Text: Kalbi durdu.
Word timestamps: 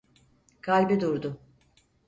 Kalbi 0.61 0.99
durdu. 1.01 1.39